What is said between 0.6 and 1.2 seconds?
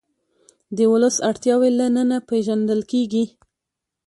د ولس